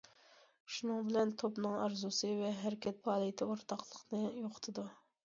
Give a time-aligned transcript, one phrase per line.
[0.75, 4.89] شۇنىڭ بىلەن توپنىڭ ئارزۇسى ۋە ھەرىكەت- پائالىيىتى ئورتاقلىقنى يوقىتىدۇ.